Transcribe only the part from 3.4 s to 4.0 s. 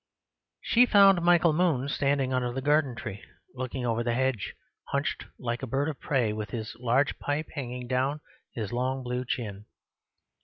looking